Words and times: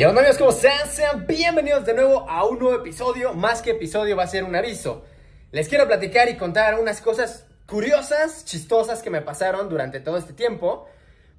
¿Qué 0.00 0.06
onda 0.06 0.22
amigos? 0.22 0.38
¿Cómo 0.38 0.50
están? 0.50 0.90
Sean 0.90 1.26
bienvenidos 1.26 1.84
de 1.84 1.92
nuevo 1.92 2.24
a 2.26 2.46
un 2.46 2.58
nuevo 2.58 2.74
episodio. 2.74 3.34
Más 3.34 3.60
que 3.60 3.72
episodio 3.72 4.16
va 4.16 4.22
a 4.22 4.28
ser 4.28 4.44
un 4.44 4.56
aviso. 4.56 5.04
Les 5.52 5.68
quiero 5.68 5.86
platicar 5.86 6.26
y 6.30 6.38
contar 6.38 6.80
unas 6.80 7.02
cosas 7.02 7.44
curiosas, 7.66 8.46
chistosas 8.46 9.02
que 9.02 9.10
me 9.10 9.20
pasaron 9.20 9.68
durante 9.68 10.00
todo 10.00 10.16
este 10.16 10.32
tiempo. 10.32 10.88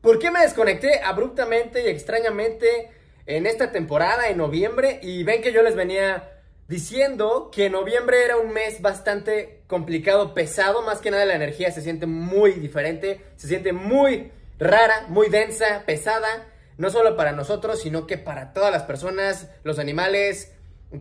¿Por 0.01 0.19
qué 0.19 0.29
me 0.29 0.41
desconecté 0.41 1.01
abruptamente 1.01 1.81
y 1.81 1.87
extrañamente 1.87 2.91
en 3.25 3.47
esta 3.47 3.71
temporada, 3.71 4.27
en 4.27 4.37
noviembre? 4.37 4.99
Y 5.01 5.23
ven 5.23 5.41
que 5.41 5.53
yo 5.53 5.63
les 5.63 5.75
venía 5.75 6.29
diciendo 6.67 7.49
que 7.51 7.71
noviembre 7.71 8.23
era 8.23 8.37
un 8.37 8.53
mes 8.53 8.79
bastante 8.79 9.63
complicado, 9.65 10.35
pesado, 10.35 10.83
más 10.83 10.99
que 11.01 11.09
nada 11.09 11.25
la 11.25 11.33
energía 11.33 11.71
se 11.71 11.81
siente 11.81 12.05
muy 12.05 12.51
diferente, 12.51 13.21
se 13.37 13.47
siente 13.47 13.73
muy 13.73 14.31
rara, 14.59 15.05
muy 15.07 15.29
densa, 15.29 15.81
pesada 15.87 16.45
no 16.81 16.89
solo 16.89 17.15
para 17.15 17.31
nosotros, 17.31 17.79
sino 17.79 18.07
que 18.07 18.17
para 18.17 18.53
todas 18.53 18.71
las 18.71 18.83
personas, 18.83 19.47
los 19.63 19.77
animales, 19.77 20.51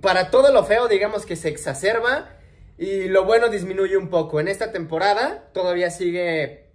para 0.03 0.31
todo 0.31 0.53
lo 0.53 0.63
feo, 0.63 0.89
digamos 0.89 1.25
que 1.25 1.37
se 1.37 1.49
exacerba 1.49 2.37
y 2.77 3.09
lo 3.09 3.25
bueno 3.25 3.49
disminuye 3.49 3.97
un 3.97 4.11
poco. 4.11 4.41
En 4.41 4.49
esta 4.49 4.73
temporada 4.73 5.49
todavía 5.55 5.91
sigue, 5.91 6.67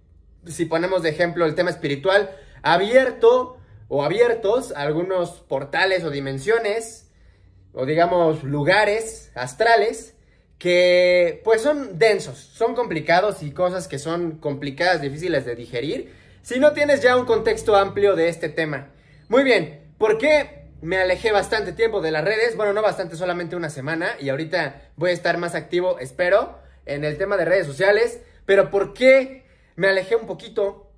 si 0.44 0.64
ponemos 0.64 1.04
de 1.04 1.10
ejemplo 1.10 1.46
el 1.46 1.54
tema 1.54 1.70
espiritual, 1.70 2.36
abierto 2.62 3.58
o 3.86 4.02
abiertos 4.02 4.72
algunos 4.72 5.40
portales 5.42 6.02
o 6.02 6.10
dimensiones, 6.10 7.08
o 7.74 7.86
digamos 7.86 8.42
lugares 8.42 9.30
astrales, 9.36 10.16
que 10.58 11.42
pues 11.44 11.62
son 11.62 11.96
densos, 11.96 12.38
son 12.38 12.74
complicados 12.74 13.44
y 13.44 13.52
cosas 13.52 13.86
que 13.86 14.00
son 14.00 14.38
complicadas, 14.38 15.00
difíciles 15.00 15.44
de 15.44 15.54
digerir, 15.54 16.12
si 16.42 16.58
no 16.58 16.72
tienes 16.72 17.02
ya 17.02 17.16
un 17.16 17.24
contexto 17.24 17.76
amplio 17.76 18.16
de 18.16 18.28
este 18.28 18.48
tema. 18.48 18.90
Muy 19.28 19.42
bien, 19.42 19.92
¿por 19.98 20.18
qué 20.18 20.68
me 20.82 20.98
alejé 20.98 21.32
bastante 21.32 21.72
tiempo 21.72 22.00
de 22.00 22.12
las 22.12 22.24
redes? 22.24 22.56
Bueno, 22.56 22.72
no 22.72 22.80
bastante, 22.80 23.16
solamente 23.16 23.56
una 23.56 23.70
semana 23.70 24.14
y 24.20 24.28
ahorita 24.28 24.92
voy 24.94 25.10
a 25.10 25.14
estar 25.14 25.36
más 25.36 25.56
activo, 25.56 25.98
espero, 25.98 26.60
en 26.84 27.02
el 27.02 27.18
tema 27.18 27.36
de 27.36 27.44
redes 27.44 27.66
sociales. 27.66 28.20
Pero 28.44 28.70
¿por 28.70 28.94
qué 28.94 29.44
me 29.74 29.88
alejé 29.88 30.14
un 30.14 30.28
poquito? 30.28 30.92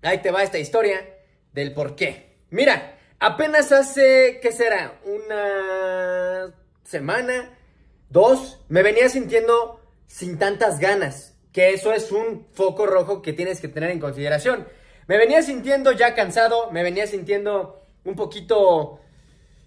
Ahí 0.00 0.22
te 0.22 0.30
va 0.30 0.42
esta 0.42 0.58
historia 0.58 1.04
del 1.52 1.74
por 1.74 1.94
qué. 1.94 2.38
Mira, 2.48 2.96
apenas 3.18 3.70
hace, 3.70 4.38
¿qué 4.40 4.50
será? 4.50 4.98
Una 5.04 6.54
semana, 6.84 7.54
dos, 8.08 8.64
me 8.70 8.82
venía 8.82 9.10
sintiendo 9.10 9.82
sin 10.06 10.38
tantas 10.38 10.80
ganas. 10.80 11.34
Que 11.52 11.74
eso 11.74 11.92
es 11.92 12.12
un 12.12 12.46
foco 12.52 12.86
rojo 12.86 13.20
que 13.20 13.34
tienes 13.34 13.60
que 13.60 13.68
tener 13.68 13.90
en 13.90 14.00
consideración. 14.00 14.66
Me 15.08 15.16
venía 15.16 15.42
sintiendo 15.42 15.92
ya 15.92 16.14
cansado, 16.14 16.70
me 16.70 16.82
venía 16.82 17.06
sintiendo 17.06 17.82
un 18.04 18.14
poquito 18.14 19.00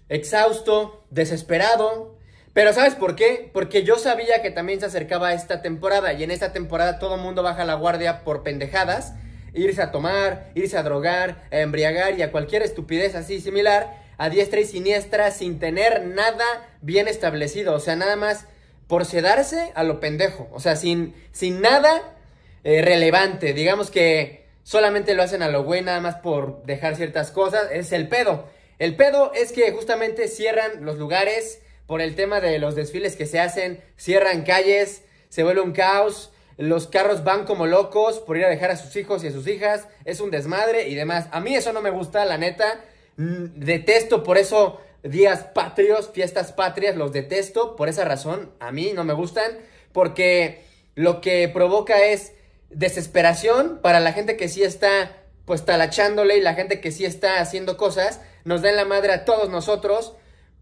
exhausto, 0.08 1.04
desesperado. 1.10 2.16
Pero 2.52 2.72
¿sabes 2.72 2.94
por 2.94 3.16
qué? 3.16 3.50
Porque 3.52 3.82
yo 3.82 3.96
sabía 3.98 4.40
que 4.40 4.52
también 4.52 4.78
se 4.78 4.86
acercaba 4.86 5.34
esta 5.34 5.60
temporada 5.60 6.12
y 6.12 6.22
en 6.22 6.30
esta 6.30 6.52
temporada 6.52 7.00
todo 7.00 7.16
el 7.16 7.22
mundo 7.22 7.42
baja 7.42 7.64
la 7.64 7.74
guardia 7.74 8.22
por 8.22 8.44
pendejadas, 8.44 9.14
irse 9.52 9.82
a 9.82 9.90
tomar, 9.90 10.52
irse 10.54 10.78
a 10.78 10.84
drogar, 10.84 11.42
a 11.50 11.58
embriagar 11.58 12.16
y 12.16 12.22
a 12.22 12.30
cualquier 12.30 12.62
estupidez 12.62 13.16
así 13.16 13.40
similar, 13.40 14.00
a 14.18 14.30
diestra 14.30 14.60
y 14.60 14.64
siniestra 14.64 15.32
sin 15.32 15.58
tener 15.58 16.04
nada 16.04 16.44
bien 16.82 17.08
establecido, 17.08 17.74
o 17.74 17.80
sea, 17.80 17.96
nada 17.96 18.14
más 18.14 18.46
por 18.86 19.06
sedarse 19.06 19.72
a 19.74 19.82
lo 19.82 19.98
pendejo, 19.98 20.48
o 20.52 20.60
sea, 20.60 20.76
sin, 20.76 21.14
sin 21.32 21.62
nada 21.62 22.14
eh, 22.62 22.80
relevante, 22.82 23.54
digamos 23.54 23.90
que 23.90 24.41
solamente 24.62 25.14
lo 25.14 25.22
hacen 25.22 25.42
a 25.42 25.48
lo 25.48 25.64
güey 25.64 25.82
nada 25.82 26.00
más 26.00 26.16
por 26.16 26.62
dejar 26.64 26.96
ciertas 26.96 27.30
cosas, 27.30 27.68
es 27.72 27.92
el 27.92 28.08
pedo. 28.08 28.48
El 28.78 28.96
pedo 28.96 29.32
es 29.34 29.52
que 29.52 29.70
justamente 29.72 30.28
cierran 30.28 30.84
los 30.84 30.98
lugares 30.98 31.62
por 31.86 32.00
el 32.00 32.14
tema 32.14 32.40
de 32.40 32.58
los 32.58 32.74
desfiles 32.74 33.16
que 33.16 33.26
se 33.26 33.40
hacen, 33.40 33.82
cierran 33.96 34.42
calles, 34.42 35.02
se 35.28 35.42
vuelve 35.42 35.60
un 35.60 35.72
caos, 35.72 36.32
los 36.56 36.86
carros 36.86 37.24
van 37.24 37.44
como 37.44 37.66
locos 37.66 38.18
por 38.20 38.36
ir 38.36 38.44
a 38.44 38.48
dejar 38.48 38.70
a 38.70 38.76
sus 38.76 38.94
hijos 38.96 39.24
y 39.24 39.28
a 39.28 39.32
sus 39.32 39.46
hijas, 39.46 39.88
es 40.04 40.20
un 40.20 40.30
desmadre 40.30 40.88
y 40.88 40.94
demás. 40.94 41.26
A 41.32 41.40
mí 41.40 41.54
eso 41.54 41.72
no 41.72 41.80
me 41.80 41.90
gusta, 41.90 42.24
la 42.24 42.38
neta, 42.38 42.80
mm, 43.16 43.46
detesto 43.56 44.22
por 44.22 44.38
eso 44.38 44.80
días 45.02 45.44
patrios, 45.54 46.10
fiestas 46.12 46.52
patrias, 46.52 46.96
los 46.96 47.12
detesto, 47.12 47.76
por 47.76 47.88
esa 47.88 48.04
razón, 48.04 48.52
a 48.60 48.70
mí 48.70 48.92
no 48.94 49.04
me 49.04 49.14
gustan, 49.14 49.58
porque 49.92 50.62
lo 50.94 51.20
que 51.20 51.48
provoca 51.48 52.04
es 52.04 52.32
desesperación 52.74 53.80
para 53.82 54.00
la 54.00 54.12
gente 54.12 54.36
que 54.36 54.48
sí 54.48 54.62
está 54.62 55.16
pues 55.44 55.64
talachándole 55.64 56.36
y 56.36 56.40
la 56.40 56.54
gente 56.54 56.80
que 56.80 56.92
sí 56.92 57.04
está 57.04 57.40
haciendo 57.40 57.76
cosas, 57.76 58.20
nos 58.44 58.62
da 58.62 58.70
en 58.70 58.76
la 58.76 58.84
madre 58.84 59.12
a 59.12 59.24
todos 59.24 59.50
nosotros, 59.50 60.14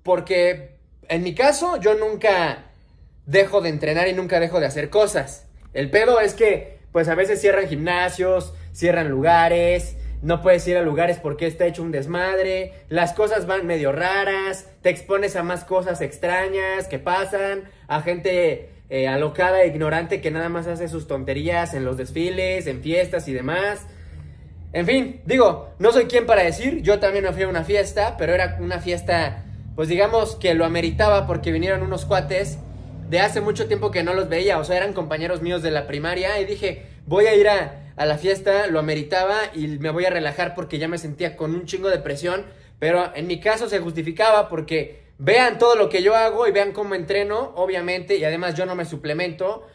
porque 0.02 0.76
en 1.08 1.22
mi 1.22 1.34
caso 1.34 1.76
yo 1.76 1.94
nunca 1.94 2.64
dejo 3.26 3.60
de 3.60 3.68
entrenar 3.68 4.08
y 4.08 4.12
nunca 4.12 4.40
dejo 4.40 4.58
de 4.60 4.66
hacer 4.66 4.90
cosas. 4.90 5.46
El 5.74 5.90
pedo 5.90 6.20
es 6.20 6.34
que 6.34 6.80
pues 6.92 7.08
a 7.08 7.14
veces 7.14 7.40
cierran 7.40 7.68
gimnasios, 7.68 8.54
cierran 8.72 9.08
lugares, 9.08 9.96
no 10.22 10.42
puedes 10.42 10.66
ir 10.66 10.76
a 10.76 10.82
lugares 10.82 11.18
porque 11.18 11.46
está 11.46 11.66
hecho 11.66 11.82
un 11.82 11.92
desmadre, 11.92 12.72
las 12.88 13.12
cosas 13.12 13.46
van 13.46 13.66
medio 13.66 13.92
raras, 13.92 14.66
te 14.82 14.90
expones 14.90 15.36
a 15.36 15.42
más 15.42 15.64
cosas 15.64 16.00
extrañas 16.00 16.88
que 16.88 16.98
pasan, 16.98 17.70
a 17.86 18.02
gente 18.02 18.70
eh, 18.90 19.06
alocada 19.06 19.62
e 19.62 19.68
ignorante 19.68 20.20
que 20.20 20.32
nada 20.32 20.48
más 20.48 20.66
hace 20.66 20.88
sus 20.88 21.06
tonterías 21.06 21.74
en 21.74 21.84
los 21.84 21.96
desfiles, 21.96 22.66
en 22.66 22.82
fiestas 22.82 23.28
y 23.28 23.32
demás. 23.32 23.86
En 24.72 24.84
fin, 24.84 25.20
digo, 25.24 25.70
no 25.78 25.92
soy 25.92 26.06
quien 26.06 26.26
para 26.26 26.42
decir, 26.42 26.82
yo 26.82 26.98
también 26.98 27.24
me 27.24 27.32
fui 27.32 27.44
a 27.44 27.48
una 27.48 27.64
fiesta, 27.64 28.16
pero 28.18 28.34
era 28.34 28.58
una 28.60 28.80
fiesta, 28.80 29.44
pues 29.76 29.88
digamos 29.88 30.36
que 30.36 30.54
lo 30.54 30.64
ameritaba 30.64 31.26
porque 31.26 31.52
vinieron 31.52 31.82
unos 31.82 32.04
cuates 32.04 32.58
de 33.08 33.20
hace 33.20 33.40
mucho 33.40 33.66
tiempo 33.66 33.90
que 33.90 34.02
no 34.02 34.12
los 34.12 34.28
veía, 34.28 34.58
o 34.58 34.64
sea, 34.64 34.76
eran 34.76 34.92
compañeros 34.92 35.40
míos 35.40 35.62
de 35.62 35.70
la 35.70 35.86
primaria 35.86 36.40
y 36.40 36.44
dije, 36.44 36.86
voy 37.06 37.26
a 37.26 37.34
ir 37.34 37.48
a, 37.48 37.92
a 37.96 38.06
la 38.06 38.18
fiesta, 38.18 38.66
lo 38.66 38.78
ameritaba 38.78 39.36
y 39.54 39.66
me 39.66 39.90
voy 39.90 40.04
a 40.04 40.10
relajar 40.10 40.54
porque 40.54 40.78
ya 40.78 40.88
me 40.88 40.98
sentía 40.98 41.36
con 41.36 41.54
un 41.54 41.66
chingo 41.66 41.88
de 41.88 41.98
presión, 41.98 42.44
pero 42.78 43.14
en 43.14 43.26
mi 43.26 43.40
caso 43.40 43.68
se 43.68 43.78
justificaba 43.78 44.48
porque 44.48 45.00
Vean 45.22 45.58
todo 45.58 45.74
lo 45.74 45.90
que 45.90 46.02
yo 46.02 46.16
hago 46.16 46.48
y 46.48 46.50
vean 46.50 46.72
cómo 46.72 46.94
entreno, 46.94 47.52
obviamente, 47.54 48.16
y 48.16 48.24
además 48.24 48.54
yo 48.54 48.64
no 48.64 48.74
me 48.74 48.86
suplemento. 48.86 49.66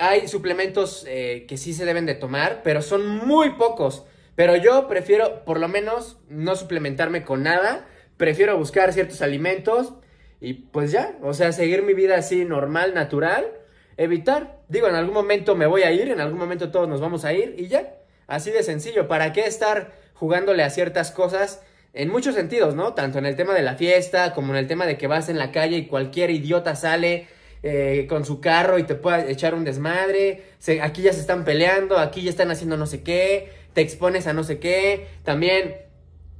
Hay 0.00 0.28
suplementos 0.28 1.04
eh, 1.06 1.44
que 1.46 1.58
sí 1.58 1.74
se 1.74 1.84
deben 1.84 2.06
de 2.06 2.14
tomar, 2.14 2.62
pero 2.64 2.80
son 2.80 3.06
muy 3.18 3.50
pocos. 3.50 4.06
Pero 4.34 4.56
yo 4.56 4.88
prefiero, 4.88 5.44
por 5.44 5.60
lo 5.60 5.68
menos, 5.68 6.16
no 6.30 6.56
suplementarme 6.56 7.22
con 7.22 7.42
nada. 7.42 7.86
Prefiero 8.16 8.56
buscar 8.56 8.94
ciertos 8.94 9.20
alimentos 9.20 9.92
y 10.40 10.54
pues 10.54 10.90
ya, 10.90 11.18
o 11.20 11.34
sea, 11.34 11.52
seguir 11.52 11.82
mi 11.82 11.92
vida 11.92 12.16
así 12.16 12.46
normal, 12.46 12.94
natural. 12.94 13.52
Evitar, 13.98 14.62
digo, 14.68 14.88
en 14.88 14.94
algún 14.94 15.12
momento 15.12 15.54
me 15.54 15.66
voy 15.66 15.82
a 15.82 15.92
ir, 15.92 16.08
en 16.08 16.20
algún 16.20 16.38
momento 16.38 16.70
todos 16.70 16.88
nos 16.88 17.02
vamos 17.02 17.26
a 17.26 17.34
ir 17.34 17.56
y 17.58 17.68
ya. 17.68 17.94
Así 18.26 18.50
de 18.50 18.62
sencillo, 18.62 19.06
¿para 19.06 19.34
qué 19.34 19.44
estar 19.44 19.92
jugándole 20.14 20.62
a 20.62 20.70
ciertas 20.70 21.10
cosas 21.10 21.62
en 21.94 22.10
muchos 22.10 22.34
sentidos, 22.34 22.74
¿no? 22.74 22.92
Tanto 22.92 23.18
en 23.18 23.26
el 23.26 23.36
tema 23.36 23.54
de 23.54 23.62
la 23.62 23.76
fiesta 23.76 24.34
como 24.34 24.52
en 24.52 24.58
el 24.58 24.66
tema 24.66 24.84
de 24.84 24.98
que 24.98 25.06
vas 25.06 25.28
en 25.28 25.38
la 25.38 25.52
calle 25.52 25.78
y 25.78 25.86
cualquier 25.86 26.30
idiota 26.30 26.74
sale 26.74 27.26
eh, 27.62 28.06
con 28.08 28.24
su 28.24 28.40
carro 28.40 28.78
y 28.78 28.82
te 28.82 28.96
puede 28.96 29.30
echar 29.30 29.54
un 29.54 29.64
desmadre. 29.64 30.42
aquí 30.82 31.02
ya 31.02 31.12
se 31.12 31.20
están 31.20 31.44
peleando, 31.44 31.98
aquí 31.98 32.22
ya 32.22 32.30
están 32.30 32.50
haciendo 32.50 32.76
no 32.76 32.86
sé 32.86 33.02
qué, 33.02 33.52
te 33.72 33.80
expones 33.80 34.26
a 34.26 34.32
no 34.32 34.44
sé 34.44 34.58
qué. 34.58 35.06
También, 35.22 35.76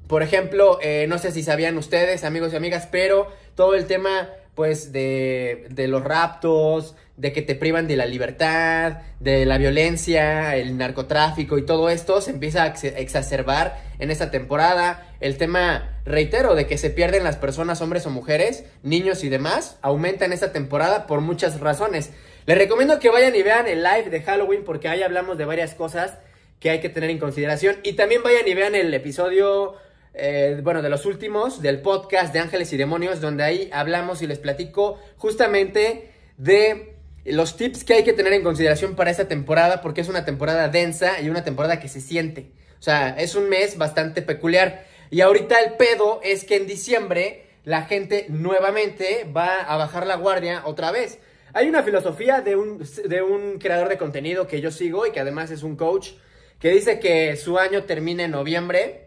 por 0.09 0.23
ejemplo, 0.23 0.79
eh, 0.83 1.07
no 1.09 1.19
sé 1.19 1.31
si 1.31 1.43
sabían 1.43 1.79
ustedes, 1.79 2.25
amigos 2.25 2.53
y 2.53 2.57
amigas, 2.57 2.89
pero 2.91 3.29
todo 3.55 3.75
el 3.75 3.87
tema 3.87 4.29
pues 4.55 4.93
de, 4.93 5.67
de 5.71 5.89
los 5.89 6.05
raptos, 6.05 6.95
de 7.17 7.33
que 7.33 7.43
te 7.43 7.55
privan 7.55 7.87
de 7.87 7.97
la 7.97 8.07
libertad, 8.07 8.99
de 9.21 9.47
la 9.47 9.57
violencia, 9.59 10.57
el 10.57 10.77
narcotráfico 10.77 11.59
y 11.59 11.65
todo 11.65 11.89
esto 11.89 12.21
se 12.21 12.31
empieza 12.31 12.65
a 12.65 12.67
exacerbar 12.67 13.81
en 13.99 14.11
esta 14.11 14.31
temporada. 14.31 15.14
El 15.25 15.39
tema, 15.39 16.03
reitero, 16.05 16.55
de 16.55 16.67
que 16.67 16.77
se 16.77 16.91
pierden 16.91 17.25
las 17.25 17.39
personas, 17.39 17.81
hombres 17.81 18.05
o 18.05 18.11
mujeres, 18.11 18.67
niños 18.82 19.25
y 19.25 19.31
demás, 19.31 19.79
aumenta 19.81 20.26
en 20.26 20.35
esta 20.35 20.53
temporada 20.53 21.06
por 21.06 21.23
muchas 21.23 21.61
razones. 21.61 22.11
Les 22.44 22.59
recomiendo 22.59 22.99
que 22.99 23.09
vayan 23.09 23.35
y 23.35 23.43
vean 23.43 23.67
el 23.67 23.82
live 23.82 24.11
de 24.11 24.21
Halloween 24.21 24.65
porque 24.65 24.87
ahí 24.87 25.03
hablamos 25.03 25.38
de 25.38 25.47
varias 25.47 25.73
cosas 25.73 26.19
que 26.61 26.69
hay 26.69 26.81
que 26.81 26.91
tener 26.91 27.09
en 27.09 27.19
consideración. 27.19 27.76
Y 27.85 27.94
también 27.94 28.23
vayan 28.23 28.47
y 28.47 28.53
vean 28.53 28.75
el 28.75 28.93
episodio 28.93 29.76
eh, 30.12 30.61
bueno, 30.62 30.82
de 30.82 30.91
los 30.91 31.06
últimos 31.06 31.62
del 31.62 31.81
podcast 31.81 32.35
de 32.35 32.41
Ángeles 32.41 32.71
y 32.75 32.76
Demonios, 32.76 33.23
donde 33.23 33.44
ahí 33.44 33.71
hablamos 33.73 34.21
y 34.21 34.26
les 34.26 34.38
platico 34.38 35.00
justamente 35.17 36.12
de 36.37 36.99
los 37.25 37.56
tips 37.56 37.85
que 37.85 37.94
hay 37.94 38.05
que 38.05 38.12
tener 38.12 38.35
en 38.35 38.43
consideración 38.43 38.94
para 38.94 39.11
esta 39.11 39.26
temporada, 39.26 39.81
porque 39.81 40.03
es 40.03 40.09
una 40.11 40.26
temporada 40.26 40.69
densa 40.69 41.23
y 41.23 41.31
una 41.31 41.44
temporada 41.44 41.81
que 41.81 41.88
se 41.88 42.03
siente. 42.03 42.50
O 42.79 42.82
sea, 42.85 43.17
es 43.19 43.35
un 43.35 43.49
mes 43.49 43.79
bastante 43.79 44.21
peculiar. 44.21 44.93
Y 45.14 45.20
ahorita 45.20 45.61
el 45.61 45.75
pedo 45.75 46.19
es 46.25 46.43
que 46.43 46.56
en 46.56 46.66
diciembre 46.66 47.44
la 47.62 47.82
gente 47.82 48.26
nuevamente 48.31 49.25
va 49.25 49.61
a 49.61 49.76
bajar 49.76 50.08
la 50.08 50.16
guardia 50.16 50.62
otra 50.64 50.90
vez. 50.90 51.20
Hay 51.52 51.69
una 51.69 51.84
filosofía 51.84 52.40
de 52.40 52.56
un, 52.56 52.84
de 53.05 53.22
un 53.22 53.61
creador 53.61 53.88
de 53.88 53.96
contenido 53.96 54.49
que 54.49 54.61
yo 54.61 54.72
sigo 54.72 55.06
y 55.06 55.12
que 55.12 55.20
además 55.20 55.52
es 55.52 55.62
un 55.62 55.76
coach, 55.76 56.14
que 56.58 56.70
dice 56.70 56.99
que 56.99 57.37
su 57.37 57.61
año 57.61 57.84
termina 57.84 58.25
en 58.25 58.32
noviembre 58.32 59.06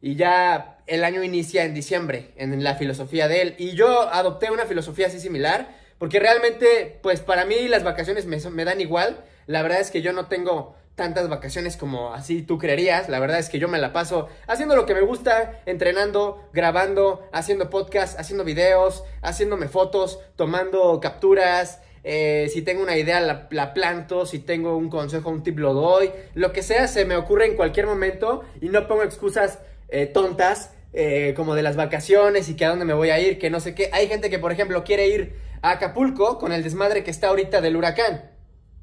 y 0.00 0.16
ya 0.16 0.78
el 0.86 1.04
año 1.04 1.22
inicia 1.22 1.64
en 1.64 1.74
diciembre, 1.74 2.30
en 2.36 2.64
la 2.64 2.76
filosofía 2.76 3.28
de 3.28 3.42
él. 3.42 3.54
Y 3.58 3.72
yo 3.72 4.00
adopté 4.00 4.50
una 4.50 4.64
filosofía 4.64 5.08
así 5.08 5.20
similar, 5.20 5.76
porque 5.98 6.20
realmente, 6.20 7.00
pues 7.02 7.20
para 7.20 7.44
mí 7.44 7.68
las 7.68 7.84
vacaciones 7.84 8.24
me, 8.24 8.38
me 8.38 8.64
dan 8.64 8.80
igual. 8.80 9.22
La 9.46 9.60
verdad 9.60 9.80
es 9.80 9.90
que 9.90 10.00
yo 10.00 10.14
no 10.14 10.24
tengo 10.26 10.74
tantas 10.94 11.28
vacaciones 11.28 11.76
como 11.76 12.14
así 12.14 12.42
tú 12.42 12.58
creerías. 12.58 13.08
La 13.08 13.18
verdad 13.18 13.38
es 13.38 13.48
que 13.48 13.58
yo 13.58 13.68
me 13.68 13.78
la 13.78 13.92
paso 13.92 14.28
haciendo 14.46 14.76
lo 14.76 14.86
que 14.86 14.94
me 14.94 15.00
gusta, 15.00 15.60
entrenando, 15.66 16.48
grabando, 16.52 17.28
haciendo 17.32 17.70
podcast, 17.70 18.18
haciendo 18.18 18.44
videos, 18.44 19.04
haciéndome 19.22 19.68
fotos, 19.68 20.20
tomando 20.36 21.00
capturas. 21.00 21.80
Eh, 22.04 22.50
si 22.52 22.62
tengo 22.62 22.82
una 22.82 22.96
idea 22.96 23.20
la, 23.20 23.74
planto, 23.74 24.26
si 24.26 24.38
tengo 24.38 24.76
un 24.76 24.90
consejo, 24.90 25.30
un 25.30 25.42
tip 25.42 25.58
lo 25.58 25.72
doy, 25.72 26.10
lo 26.34 26.52
que 26.52 26.62
sea 26.62 26.86
se 26.86 27.06
me 27.06 27.16
ocurre 27.16 27.46
en 27.46 27.56
cualquier 27.56 27.86
momento 27.86 28.44
y 28.60 28.68
no 28.68 28.86
pongo 28.86 29.02
excusas 29.04 29.58
eh, 29.88 30.04
tontas 30.04 30.74
eh, 30.92 31.32
como 31.34 31.54
de 31.54 31.62
las 31.62 31.76
vacaciones 31.76 32.50
y 32.50 32.56
que 32.56 32.66
a 32.66 32.68
dónde 32.68 32.84
me 32.84 32.92
voy 32.92 33.08
a 33.08 33.18
ir, 33.18 33.38
que 33.38 33.48
no 33.48 33.58
sé 33.58 33.74
qué. 33.74 33.88
Hay 33.92 34.06
gente 34.06 34.28
que 34.28 34.38
por 34.38 34.52
ejemplo 34.52 34.84
quiere 34.84 35.08
ir 35.08 35.34
a 35.62 35.70
Acapulco 35.72 36.38
con 36.38 36.52
el 36.52 36.62
desmadre 36.62 37.02
que 37.02 37.10
está 37.10 37.28
ahorita 37.28 37.62
del 37.62 37.76
huracán. 37.76 38.33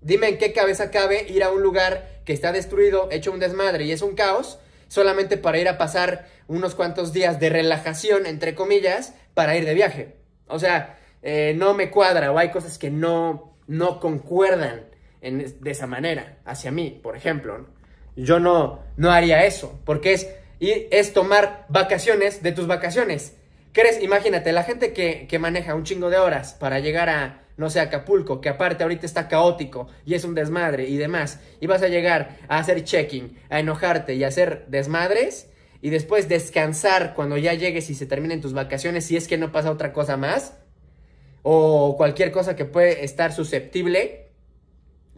Dime 0.02 0.30
en 0.30 0.38
qué 0.38 0.52
cabeza 0.52 0.90
cabe 0.90 1.28
ir 1.30 1.44
a 1.44 1.52
un 1.52 1.62
lugar 1.62 2.10
que 2.26 2.34
está 2.34 2.52
destruido, 2.52 3.10
hecho 3.12 3.32
un 3.32 3.40
desmadre 3.40 3.86
y 3.86 3.92
es 3.92 4.02
un 4.02 4.16
caos, 4.16 4.60
solamente 4.88 5.38
para 5.38 5.60
ir 5.60 5.70
a 5.70 5.78
pasar 5.78 6.28
unos 6.48 6.76
cuantos 6.76 7.14
días 7.14 7.40
de 7.40 7.50
relajación, 7.50 8.26
entre 8.26 8.56
comillas, 8.56 9.14
para 9.34 9.56
ir 9.56 9.66
de 9.66 9.74
viaje. 9.74 10.16
O 10.48 10.60
sea, 10.60 10.98
eh, 11.22 11.54
no 11.56 11.74
me 11.74 11.92
cuadra 11.92 12.32
o 12.32 12.38
hay 12.38 12.50
cosas 12.50 12.78
que 12.78 12.90
no, 12.90 13.56
no 13.68 14.00
concuerdan 14.00 14.88
en, 15.22 15.62
de 15.62 15.72
esa 15.72 15.88
manera 15.88 16.40
hacia 16.46 16.72
mí, 16.72 17.00
por 17.02 17.16
ejemplo. 17.16 17.68
Yo 18.16 18.40
no, 18.40 18.84
no 18.98 19.12
haría 19.12 19.46
eso, 19.46 19.80
porque 19.86 20.14
es, 20.14 20.28
y 20.60 20.88
es 20.92 21.14
tomar 21.14 21.66
vacaciones 21.70 22.42
de 22.42 22.52
tus 22.52 22.68
vacaciones. 22.68 23.38
¿Crees? 23.72 24.02
Imagínate, 24.02 24.52
la 24.52 24.64
gente 24.64 24.92
que, 24.92 25.28
que 25.28 25.40
maneja 25.40 25.76
un 25.76 25.84
chingo 25.84 26.10
de 26.10 26.18
horas 26.18 26.54
para 26.60 26.80
llegar 26.80 27.08
a, 27.10 27.41
no 27.58 27.70
sé, 27.70 27.80
Acapulco, 27.80 28.42
que 28.42 28.50
aparte 28.50 28.84
ahorita 28.84 29.06
está 29.06 29.28
caótico 29.28 29.88
y 30.06 30.14
es 30.14 30.24
un 30.24 30.36
desmadre 30.36 30.88
y 30.88 30.98
demás, 30.98 31.40
y 31.60 31.68
vas 31.68 31.82
a 31.82 31.88
llegar 31.88 32.38
a 32.48 32.58
hacer 32.58 32.84
checking, 32.84 33.38
a 33.50 33.60
enojarte 33.60 34.16
y 34.16 34.24
a 34.24 34.28
hacer 34.28 34.66
desmadres, 34.68 35.50
y 35.82 35.90
después 35.90 36.30
descansar 36.30 37.14
cuando 37.16 37.38
ya 37.38 37.54
llegues 37.54 37.90
y 37.90 37.96
se 37.96 38.06
terminen 38.06 38.42
tus 38.42 38.54
vacaciones, 38.54 39.06
si 39.06 39.18
es 39.18 39.28
que 39.28 39.38
no 39.38 39.52
pasa 39.52 39.72
otra 39.72 39.94
cosa 39.94 40.16
más, 40.16 40.58
o 41.44 41.96
cualquier 41.98 42.32
cosa 42.32 42.56
que 42.56 42.66
puede 42.66 43.04
estar 43.04 43.34
susceptible. 43.34 44.32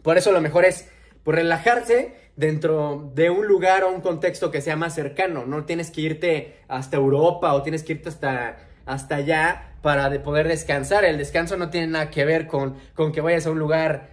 Por 0.02 0.16
eso 0.16 0.32
lo 0.32 0.40
mejor 0.40 0.64
es 0.64 0.88
pues, 1.22 1.36
relajarse 1.36 2.14
dentro 2.36 3.12
de 3.14 3.30
un 3.30 3.46
lugar 3.46 3.84
o 3.84 3.90
un 3.90 4.00
contexto 4.00 4.50
que 4.50 4.60
sea 4.60 4.76
más 4.76 4.94
cercano. 4.94 5.44
No 5.46 5.64
tienes 5.64 5.90
que 5.90 6.00
irte 6.00 6.56
hasta 6.68 6.96
Europa 6.96 7.52
o 7.54 7.62
tienes 7.62 7.82
que 7.82 7.92
irte 7.94 8.08
hasta, 8.08 8.56
hasta 8.86 9.16
allá 9.16 9.74
para 9.82 10.10
de 10.10 10.20
poder 10.20 10.48
descansar. 10.48 11.04
El 11.04 11.18
descanso 11.18 11.56
no 11.56 11.70
tiene 11.70 11.88
nada 11.88 12.10
que 12.10 12.24
ver 12.24 12.46
con, 12.46 12.76
con 12.94 13.12
que 13.12 13.20
vayas 13.20 13.46
a 13.46 13.50
un 13.50 13.58
lugar, 13.58 14.10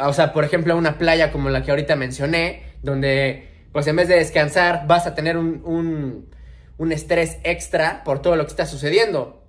o 0.00 0.12
sea, 0.12 0.32
por 0.32 0.44
ejemplo, 0.44 0.74
a 0.74 0.76
una 0.76 0.98
playa 0.98 1.30
como 1.30 1.48
la 1.50 1.62
que 1.62 1.70
ahorita 1.70 1.96
mencioné, 1.96 2.62
donde 2.82 3.48
pues 3.72 3.86
en 3.86 3.96
vez 3.96 4.08
de 4.08 4.16
descansar 4.16 4.86
vas 4.86 5.06
a 5.06 5.14
tener 5.14 5.36
un, 5.36 5.62
un, 5.64 6.28
un 6.78 6.92
estrés 6.92 7.38
extra 7.44 8.02
por 8.04 8.22
todo 8.22 8.36
lo 8.36 8.44
que 8.44 8.50
está 8.50 8.66
sucediendo, 8.66 9.44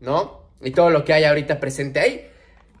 ¿no? 0.00 0.50
Y 0.62 0.70
todo 0.70 0.90
lo 0.90 1.04
que 1.04 1.12
hay 1.12 1.24
ahorita 1.24 1.60
presente 1.60 2.00
ahí. 2.00 2.30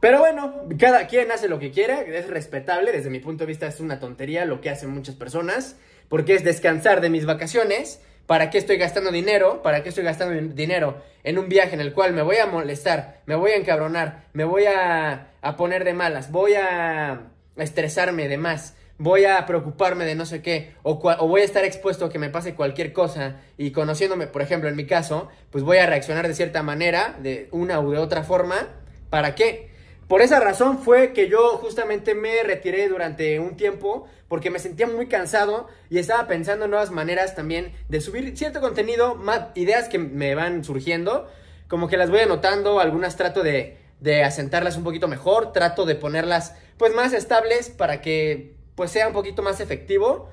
Pero 0.00 0.18
bueno, 0.18 0.66
cada 0.78 1.06
quien 1.06 1.30
hace 1.32 1.48
lo 1.48 1.58
que 1.58 1.70
quiera, 1.70 2.02
es 2.02 2.28
respetable, 2.28 2.92
desde 2.92 3.10
mi 3.10 3.20
punto 3.20 3.44
de 3.44 3.48
vista 3.48 3.66
es 3.66 3.80
una 3.80 4.00
tontería 4.00 4.44
lo 4.44 4.60
que 4.60 4.70
hacen 4.70 4.90
muchas 4.90 5.14
personas, 5.14 5.76
porque 6.08 6.34
es 6.34 6.44
descansar 6.44 7.00
de 7.00 7.10
mis 7.10 7.24
vacaciones 7.24 8.00
¿Para 8.26 8.50
qué 8.50 8.58
estoy 8.58 8.78
gastando 8.78 9.10
dinero? 9.10 9.62
¿Para 9.62 9.82
qué 9.82 9.90
estoy 9.90 10.04
gastando 10.04 10.54
dinero 10.54 11.02
en 11.24 11.38
un 11.38 11.48
viaje 11.48 11.74
en 11.74 11.80
el 11.80 11.92
cual 11.92 12.12
me 12.12 12.22
voy 12.22 12.36
a 12.36 12.46
molestar, 12.46 13.20
me 13.26 13.34
voy 13.34 13.52
a 13.52 13.56
encabronar, 13.56 14.24
me 14.32 14.44
voy 14.44 14.64
a, 14.66 15.28
poner 15.56 15.84
de 15.84 15.94
malas, 15.94 16.30
voy 16.30 16.54
a 16.54 17.30
estresarme 17.56 18.28
de 18.28 18.38
más, 18.38 18.76
voy 18.98 19.24
a 19.24 19.44
preocuparme 19.46 20.04
de 20.04 20.14
no 20.14 20.26
sé 20.26 20.42
qué, 20.42 20.74
o, 20.82 20.92
o, 20.92 21.28
voy 21.28 21.40
a 21.40 21.44
estar 21.44 21.64
expuesto 21.64 22.06
a 22.06 22.10
que 22.10 22.18
me 22.18 22.30
pase 22.30 22.54
cualquier 22.54 22.92
cosa 22.92 23.40
y 23.56 23.72
conociéndome, 23.72 24.26
por 24.26 24.42
ejemplo, 24.42 24.68
en 24.68 24.76
mi 24.76 24.86
caso, 24.86 25.28
pues 25.50 25.64
voy 25.64 25.78
a 25.78 25.86
reaccionar 25.86 26.28
de 26.28 26.34
cierta 26.34 26.62
manera, 26.62 27.16
de 27.20 27.48
una 27.50 27.80
u 27.80 27.90
de 27.90 27.98
otra 27.98 28.22
forma, 28.22 28.68
¿para 29.10 29.34
qué? 29.34 29.73
Por 30.08 30.20
esa 30.20 30.38
razón 30.38 30.78
fue 30.78 31.12
que 31.12 31.28
yo 31.28 31.56
justamente 31.58 32.14
me 32.14 32.42
retiré 32.42 32.88
durante 32.88 33.40
un 33.40 33.56
tiempo 33.56 34.06
porque 34.28 34.50
me 34.50 34.58
sentía 34.58 34.86
muy 34.86 35.06
cansado 35.06 35.68
y 35.88 35.98
estaba 35.98 36.26
pensando 36.26 36.66
en 36.66 36.72
nuevas 36.72 36.90
maneras 36.90 37.34
también 37.34 37.72
de 37.88 38.00
subir 38.00 38.36
cierto 38.36 38.60
contenido, 38.60 39.14
más 39.14 39.48
ideas 39.54 39.88
que 39.88 39.98
me 39.98 40.34
van 40.34 40.62
surgiendo, 40.62 41.26
como 41.68 41.88
que 41.88 41.96
las 41.96 42.10
voy 42.10 42.20
anotando, 42.20 42.80
algunas 42.80 43.16
trato 43.16 43.42
de, 43.42 43.78
de 44.00 44.22
asentarlas 44.22 44.76
un 44.76 44.84
poquito 44.84 45.08
mejor, 45.08 45.52
trato 45.52 45.86
de 45.86 45.94
ponerlas 45.94 46.54
pues 46.76 46.94
más 46.94 47.12
estables 47.12 47.70
para 47.70 48.02
que 48.02 48.54
pues 48.74 48.90
sea 48.90 49.06
un 49.06 49.14
poquito 49.14 49.42
más 49.42 49.60
efectivo, 49.60 50.28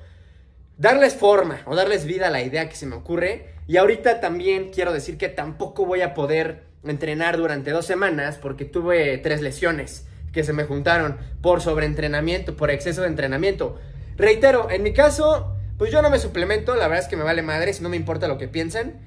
darles 0.76 1.14
forma 1.14 1.62
o 1.66 1.74
darles 1.74 2.04
vida 2.04 2.26
a 2.26 2.30
la 2.30 2.42
idea 2.42 2.68
que 2.68 2.76
se 2.76 2.86
me 2.86 2.96
ocurre. 2.96 3.54
Y 3.66 3.76
ahorita 3.78 4.20
también 4.20 4.70
quiero 4.70 4.92
decir 4.92 5.16
que 5.16 5.28
tampoco 5.28 5.86
voy 5.86 6.02
a 6.02 6.12
poder 6.12 6.71
entrenar 6.84 7.36
durante 7.36 7.70
dos 7.70 7.86
semanas 7.86 8.38
porque 8.40 8.64
tuve 8.64 9.18
tres 9.18 9.40
lesiones 9.40 10.06
que 10.32 10.44
se 10.44 10.52
me 10.52 10.64
juntaron 10.64 11.18
por 11.40 11.60
sobreentrenamiento, 11.60 12.56
por 12.56 12.70
exceso 12.70 13.02
de 13.02 13.08
entrenamiento. 13.08 13.78
Reitero, 14.16 14.70
en 14.70 14.82
mi 14.82 14.92
caso, 14.92 15.56
pues 15.78 15.92
yo 15.92 16.02
no 16.02 16.10
me 16.10 16.18
suplemento, 16.18 16.74
la 16.74 16.88
verdad 16.88 17.04
es 17.04 17.08
que 17.08 17.16
me 17.16 17.24
vale 17.24 17.42
madre, 17.42 17.72
si 17.72 17.82
no 17.82 17.88
me 17.88 17.96
importa 17.96 18.28
lo 18.28 18.38
que 18.38 18.48
piensen. 18.48 19.00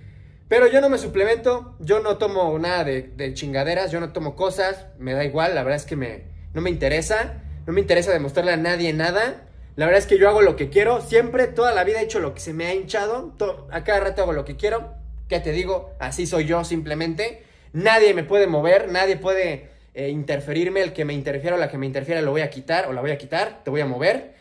Pero 0.47 0.67
yo 0.67 0.79
no 0.79 0.89
me 0.89 0.99
suplemento, 0.99 1.75
yo 1.79 2.01
no 2.01 2.17
tomo 2.17 2.57
nada 2.59 2.83
de, 2.83 3.33
chingaderas, 3.33 3.91
yo 3.91 3.99
no 3.99 4.13
tomo 4.13 4.35
cosas, 4.35 4.85
me 4.99 5.13
da 5.13 5.25
igual, 5.25 5.55
la 5.55 5.63
verdad 5.63 5.77
es 5.77 5.85
que 5.85 5.95
me, 5.95 6.25
no 6.53 6.61
me 6.61 6.69
interesa, 6.69 7.41
no 7.65 7.73
me 7.73 7.81
interesa 7.81 8.11
demostrarle 8.11 8.51
a 8.51 8.57
nadie 8.57 8.93
nada. 8.93 9.47
La 9.75 9.85
verdad 9.87 9.99
es 9.99 10.05
que 10.05 10.19
yo 10.19 10.29
hago 10.29 10.43
lo 10.43 10.55
que 10.55 10.69
quiero, 10.69 11.01
siempre, 11.01 11.47
toda 11.47 11.73
la 11.73 11.83
vida 11.83 11.99
he 11.99 12.03
hecho 12.03 12.19
lo 12.19 12.33
que 12.35 12.39
se 12.41 12.53
me 12.53 12.67
ha 12.67 12.75
hinchado, 12.75 13.33
a 13.71 13.83
cada 13.83 14.01
rato 14.01 14.21
hago 14.21 14.33
lo 14.33 14.45
que 14.45 14.55
quiero. 14.55 14.93
¿Qué 15.27 15.39
te 15.39 15.51
digo? 15.51 15.95
Así 15.99 16.27
soy 16.27 16.45
yo 16.45 16.63
simplemente. 16.63 17.44
Nadie 17.75 18.13
me 18.13 18.23
puede 18.23 18.47
mover, 18.47 18.89
nadie 18.89 19.17
puede 19.17 19.67
eh, 19.93 20.07
interferirme. 20.07 20.81
El 20.81 20.93
que 20.93 21.03
me 21.03 21.13
interfiera 21.13 21.57
o 21.57 21.59
la 21.59 21.69
que 21.69 21.77
me 21.77 21.85
interfiera 21.85 22.21
lo 22.21 22.31
voy 22.31 22.39
a 22.39 22.49
quitar 22.49 22.87
o 22.87 22.93
la 22.93 23.01
voy 23.01 23.11
a 23.11 23.17
quitar, 23.17 23.65
te 23.65 23.69
voy 23.69 23.81
a 23.81 23.85
mover. 23.85 24.33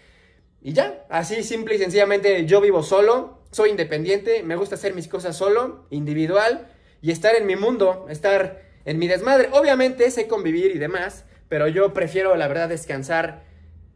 Y 0.62 0.72
ya, 0.72 1.04
así 1.08 1.42
simple 1.42 1.74
y 1.74 1.78
sencillamente 1.78 2.46
yo 2.46 2.60
vivo 2.60 2.84
solo, 2.84 3.40
soy 3.50 3.70
independiente, 3.70 4.44
me 4.44 4.54
gusta 4.54 4.76
hacer 4.76 4.94
mis 4.94 5.08
cosas 5.08 5.36
solo, 5.36 5.84
individual 5.90 6.68
y 7.02 7.10
estar 7.10 7.34
en 7.34 7.44
mi 7.44 7.56
mundo, 7.56 8.06
estar 8.08 8.62
en 8.84 9.00
mi 9.00 9.08
desmadre. 9.08 9.48
Obviamente 9.50 10.08
sé 10.12 10.28
convivir 10.28 10.70
y 10.70 10.78
demás, 10.78 11.24
pero 11.48 11.66
yo 11.66 11.92
prefiero 11.92 12.36
la 12.36 12.46
verdad 12.46 12.68
descansar 12.68 13.42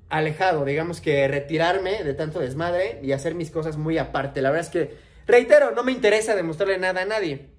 alejado, 0.08 0.64
digamos 0.64 1.00
que 1.00 1.28
retirarme 1.28 2.02
de 2.02 2.14
tanto 2.14 2.40
desmadre 2.40 2.98
y 3.04 3.12
hacer 3.12 3.36
mis 3.36 3.52
cosas 3.52 3.76
muy 3.76 3.98
aparte. 3.98 4.42
La 4.42 4.50
verdad 4.50 4.66
es 4.66 4.72
que, 4.72 4.96
reitero, 5.28 5.70
no 5.70 5.84
me 5.84 5.92
interesa 5.92 6.34
demostrarle 6.34 6.78
nada 6.78 7.02
a 7.02 7.04
nadie 7.04 7.56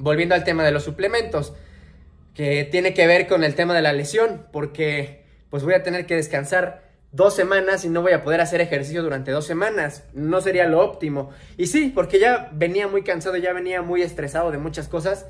volviendo 0.00 0.34
al 0.34 0.44
tema 0.44 0.64
de 0.64 0.72
los 0.72 0.82
suplementos, 0.82 1.52
que 2.34 2.64
tiene 2.64 2.94
que 2.94 3.06
ver 3.06 3.26
con 3.26 3.44
el 3.44 3.54
tema 3.54 3.74
de 3.74 3.82
la 3.82 3.92
lesión, 3.92 4.46
porque 4.52 5.24
pues 5.50 5.62
voy 5.62 5.74
a 5.74 5.82
tener 5.82 6.06
que 6.06 6.16
descansar 6.16 6.90
dos 7.12 7.34
semanas 7.34 7.84
y 7.84 7.88
no 7.88 8.02
voy 8.02 8.12
a 8.12 8.22
poder 8.22 8.40
hacer 8.40 8.60
ejercicio 8.60 9.02
durante 9.02 9.30
dos 9.30 9.46
semanas. 9.46 10.04
No 10.14 10.40
sería 10.40 10.66
lo 10.66 10.80
óptimo. 10.80 11.30
Y 11.56 11.66
sí, 11.66 11.92
porque 11.94 12.18
ya 12.18 12.48
venía 12.52 12.88
muy 12.88 13.02
cansado, 13.02 13.36
ya 13.36 13.52
venía 13.52 13.82
muy 13.82 14.02
estresado 14.02 14.50
de 14.50 14.58
muchas 14.58 14.88
cosas. 14.88 15.26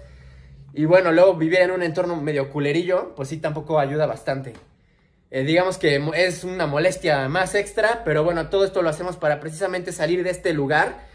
Y 0.72 0.84
bueno, 0.84 1.10
luego 1.10 1.34
vivir 1.34 1.60
en 1.60 1.72
un 1.72 1.82
entorno 1.82 2.20
medio 2.20 2.50
culerillo, 2.50 3.14
pues 3.16 3.30
sí 3.30 3.38
tampoco 3.38 3.80
ayuda 3.80 4.06
bastante. 4.06 4.52
Eh, 5.30 5.44
digamos 5.44 5.78
que 5.78 6.02
es 6.16 6.44
una 6.44 6.66
molestia 6.66 7.28
más 7.28 7.54
extra, 7.54 8.02
pero 8.04 8.24
bueno, 8.24 8.50
todo 8.50 8.64
esto 8.64 8.82
lo 8.82 8.90
hacemos 8.90 9.16
para 9.16 9.40
precisamente 9.40 9.90
salir 9.92 10.22
de 10.22 10.30
este 10.30 10.52
lugar. 10.52 11.08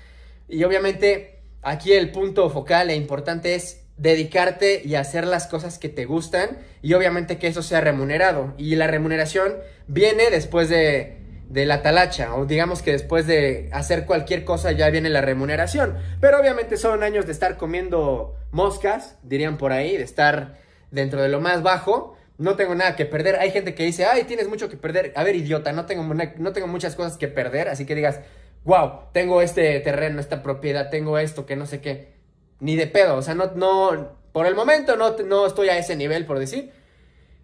Y 0.50 0.64
obviamente 0.64 1.35
Aquí 1.68 1.94
el 1.94 2.12
punto 2.12 2.48
focal 2.52 2.92
e 2.92 2.96
importante 2.96 3.56
es 3.56 3.82
dedicarte 3.98 4.84
y 4.86 4.94
hacer 4.94 5.26
las 5.26 5.48
cosas 5.48 5.80
que 5.80 5.90
te 5.90 6.06
gustan 6.06 6.60
y 6.84 6.94
obviamente 6.94 7.40
que 7.40 7.48
eso 7.48 7.64
sea 7.64 7.82
remunerado. 7.82 8.54
Y 8.60 8.76
la 8.76 8.86
remuneración 8.86 9.56
viene 9.88 10.30
después 10.30 10.70
de, 10.70 11.18
la 11.50 11.82
talacha 11.82 12.36
o 12.36 12.46
digamos 12.46 12.84
que 12.84 12.92
después 12.92 13.26
de 13.26 13.72
hacer 13.74 14.06
cualquier 14.06 14.46
cosa 14.46 14.74
ya 14.74 14.92
viene 14.92 15.10
la 15.10 15.22
remuneración. 15.22 15.98
Pero 16.22 16.40
obviamente 16.40 16.78
son 16.78 17.02
años 17.02 17.26
de 17.26 17.32
estar 17.32 17.58
comiendo 17.58 18.36
moscas, 18.52 19.18
dirían 19.24 19.58
por 19.58 19.72
ahí, 19.72 19.98
de 19.98 20.04
estar 20.04 20.60
dentro 20.92 21.24
de 21.24 21.30
lo 21.30 21.42
más 21.42 21.64
bajo. 21.64 22.16
No 22.38 22.56
tengo 22.56 22.76
nada 22.76 22.96
que 22.96 23.08
perder. 23.08 23.38
Hay 23.38 23.50
gente 23.50 23.74
que 23.74 23.86
dice, 23.86 24.06
ay, 24.06 24.26
tienes 24.26 24.48
mucho 24.48 24.70
que 24.70 24.78
perder. 24.78 25.14
A 25.16 25.24
ver, 25.24 25.36
idiota, 25.36 25.72
no 25.72 25.88
tengo, 25.88 26.04
no 26.14 26.54
tengo 26.54 26.68
muchas 26.68 26.94
cosas 26.94 27.18
que 27.18 27.28
perder. 27.28 27.70
Así 27.70 27.88
que 27.88 27.96
digas, 27.96 28.20
wow, 28.66 29.12
tengo 29.14 29.42
este 29.42 29.80
terreno, 29.80 30.20
esta 30.20 30.44
propiedad, 30.44 30.90
tengo 30.90 31.18
esto, 31.18 31.46
que 31.46 31.56
no 31.56 31.66
sé 31.66 31.80
qué. 31.80 32.16
Ni 32.60 32.76
de 32.76 32.88
pedo, 32.88 33.16
o 33.16 33.22
sea, 33.22 33.36
no, 33.36 33.52
no, 33.56 34.18
por 34.32 34.48
el 34.48 34.56
momento 34.56 34.98
no, 34.98 35.16
no 35.18 35.46
estoy 35.46 35.70
a 35.70 35.78
ese 35.78 35.96
nivel, 35.96 36.26
por 36.26 36.40
decir. 36.40 36.72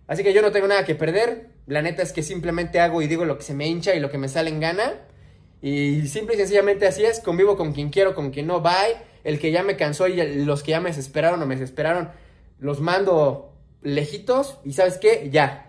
Así 0.08 0.24
que 0.24 0.34
yo 0.34 0.42
no 0.42 0.52
tengo 0.52 0.68
nada 0.68 0.84
que 0.84 0.96
perder. 0.96 1.52
La 1.68 1.82
neta 1.82 2.02
es 2.02 2.12
que 2.12 2.24
simplemente 2.24 2.80
hago 2.80 3.02
y 3.02 3.08
digo 3.08 3.24
lo 3.24 3.38
que 3.38 3.44
se 3.44 3.54
me 3.54 3.68
hincha 3.68 3.96
y 3.96 4.00
lo 4.00 4.10
que 4.10 4.18
me 4.18 4.28
sale 4.28 4.50
en 4.50 4.60
gana. 4.60 4.96
Y 5.62 6.08
simple 6.08 6.36
y 6.36 6.38
sencillamente 6.38 6.88
así 6.88 7.06
es, 7.06 7.20
convivo 7.20 7.56
con 7.56 7.72
quien 7.72 7.92
quiero, 7.92 8.16
con 8.16 8.32
quien 8.32 8.48
no, 8.48 8.62
bye. 8.62 8.98
El 9.24 9.40
que 9.40 9.52
ya 9.52 9.64
me 9.64 9.78
cansó 9.78 10.08
y 10.08 10.44
los 10.44 10.64
que 10.64 10.72
ya 10.72 10.82
me 10.82 10.90
desesperaron 10.90 11.42
o 11.42 11.46
me 11.46 11.56
desesperaron, 11.56 12.10
los 12.60 12.82
mando 12.82 13.54
lejitos 13.84 14.58
y 14.66 14.74
sabes 14.74 14.98
qué, 14.98 15.30
ya. 15.32 15.68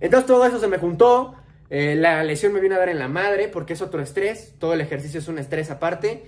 Entonces 0.00 0.26
todo 0.26 0.44
eso 0.44 0.60
se 0.60 0.68
me 0.68 0.78
juntó, 0.78 1.34
eh, 1.70 1.94
la 1.94 2.24
lesión 2.24 2.52
me 2.52 2.60
vino 2.60 2.74
a 2.74 2.78
dar 2.78 2.88
en 2.88 2.98
la 2.98 3.06
madre 3.06 3.46
porque 3.46 3.74
es 3.74 3.80
otro 3.80 4.02
estrés, 4.02 4.54
todo 4.58 4.74
el 4.74 4.80
ejercicio 4.80 5.20
es 5.20 5.28
un 5.28 5.38
estrés 5.38 5.70
aparte. 5.70 6.24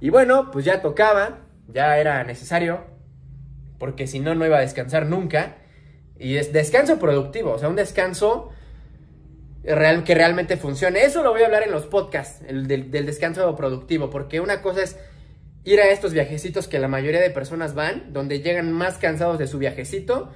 Y 0.00 0.10
bueno, 0.10 0.50
pues 0.50 0.64
ya 0.64 0.82
tocaba, 0.82 1.38
ya 1.68 1.96
era 1.98 2.24
necesario, 2.24 2.84
porque 3.78 4.08
si 4.08 4.18
no, 4.18 4.34
no 4.34 4.44
iba 4.44 4.58
a 4.58 4.60
descansar 4.60 5.06
nunca. 5.06 5.58
Y 6.18 6.36
es 6.36 6.52
descanso 6.52 6.98
productivo, 6.98 7.52
o 7.52 7.58
sea, 7.58 7.68
un 7.68 7.76
descanso 7.76 8.50
real, 9.62 10.02
que 10.02 10.14
realmente 10.14 10.56
funcione. 10.56 11.04
Eso 11.04 11.22
lo 11.22 11.30
voy 11.30 11.42
a 11.42 11.46
hablar 11.46 11.62
en 11.62 11.70
los 11.70 11.86
podcasts, 11.86 12.42
el 12.48 12.66
del, 12.66 12.90
del 12.90 13.06
descanso 13.06 13.54
productivo, 13.54 14.10
porque 14.10 14.40
una 14.40 14.60
cosa 14.60 14.82
es 14.82 14.98
ir 15.62 15.80
a 15.80 15.88
estos 15.88 16.12
viajecitos 16.12 16.66
que 16.66 16.80
la 16.80 16.88
mayoría 16.88 17.20
de 17.20 17.30
personas 17.30 17.74
van, 17.74 18.12
donde 18.12 18.40
llegan 18.40 18.72
más 18.72 18.98
cansados 18.98 19.38
de 19.38 19.46
su 19.46 19.58
viajecito 19.58 20.30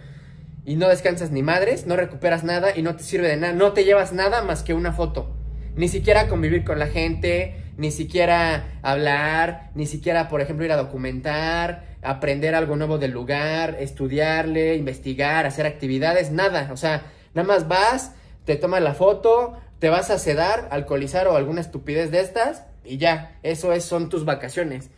y 0.64 0.76
no 0.76 0.88
descansas 0.88 1.30
ni 1.30 1.42
madres, 1.42 1.86
no 1.86 1.96
recuperas 1.96 2.44
nada 2.44 2.76
y 2.76 2.82
no 2.82 2.96
te 2.96 3.02
sirve 3.02 3.28
de 3.28 3.36
nada, 3.36 3.52
no 3.52 3.72
te 3.72 3.84
llevas 3.84 4.12
nada 4.12 4.42
más 4.42 4.62
que 4.62 4.74
una 4.74 4.92
foto. 4.92 5.30
Ni 5.76 5.88
siquiera 5.88 6.28
convivir 6.28 6.64
con 6.64 6.78
la 6.78 6.86
gente, 6.86 7.64
ni 7.76 7.90
siquiera 7.90 8.78
hablar, 8.82 9.70
ni 9.74 9.86
siquiera, 9.86 10.28
por 10.28 10.40
ejemplo, 10.40 10.64
ir 10.64 10.72
a 10.72 10.76
documentar, 10.76 11.84
aprender 12.02 12.54
algo 12.54 12.76
nuevo 12.76 12.98
del 12.98 13.10
lugar, 13.10 13.76
estudiarle, 13.80 14.76
investigar, 14.76 15.46
hacer 15.46 15.66
actividades, 15.66 16.30
nada. 16.30 16.70
O 16.72 16.76
sea, 16.76 17.02
nada 17.34 17.48
más 17.48 17.66
vas, 17.66 18.12
te 18.44 18.56
tomas 18.56 18.82
la 18.82 18.94
foto, 18.94 19.58
te 19.80 19.88
vas 19.88 20.10
a 20.10 20.18
sedar, 20.18 20.68
alcoholizar 20.70 21.26
o 21.28 21.36
alguna 21.36 21.60
estupidez 21.60 22.10
de 22.10 22.20
estas 22.20 22.64
y 22.84 22.98
ya, 22.98 23.38
eso 23.42 23.72
es, 23.72 23.84
son 23.84 24.08
tus 24.08 24.24
vacaciones. 24.24 24.90